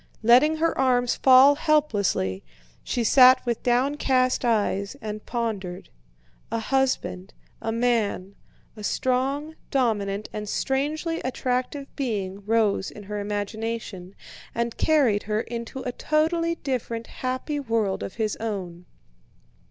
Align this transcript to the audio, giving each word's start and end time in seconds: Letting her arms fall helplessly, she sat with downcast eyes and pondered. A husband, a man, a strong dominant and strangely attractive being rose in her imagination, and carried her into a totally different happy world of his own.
Letting 0.23 0.55
her 0.55 0.75
arms 0.79 1.13
fall 1.15 1.53
helplessly, 1.53 2.41
she 2.83 3.03
sat 3.03 3.39
with 3.45 3.61
downcast 3.61 4.43
eyes 4.43 4.95
and 4.99 5.23
pondered. 5.27 5.89
A 6.51 6.57
husband, 6.57 7.35
a 7.61 7.71
man, 7.71 8.33
a 8.75 8.83
strong 8.83 9.53
dominant 9.69 10.27
and 10.33 10.49
strangely 10.49 11.19
attractive 11.21 11.85
being 11.95 12.43
rose 12.47 12.89
in 12.89 13.03
her 13.03 13.19
imagination, 13.19 14.15
and 14.55 14.75
carried 14.75 15.21
her 15.29 15.41
into 15.41 15.81
a 15.83 15.91
totally 15.91 16.55
different 16.55 17.05
happy 17.05 17.59
world 17.59 18.01
of 18.01 18.15
his 18.15 18.35
own. 18.37 18.87